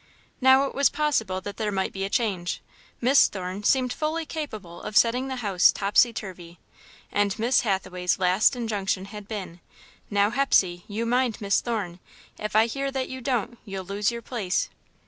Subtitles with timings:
[0.41, 2.59] Now it was possible that there might be a change.
[3.01, 6.57] Miss Thorne seemed fully capable of setting the house topsy turvy
[7.11, 9.59] and Miss Hathaway's last injunction had been:
[10.09, 11.99] "Now, Hepsey, you mind Miss Thorne.
[12.39, 14.69] If I hear that you don't, you'll lose your place."